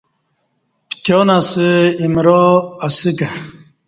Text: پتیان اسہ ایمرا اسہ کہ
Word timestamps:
پتیان 0.89 1.27
اسہ 1.37 1.65
ایمرا 2.01 2.41
اسہ 2.85 3.11
کہ 3.17 3.27